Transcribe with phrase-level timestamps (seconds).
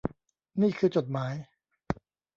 [0.61, 1.33] นี่คือจดหมาย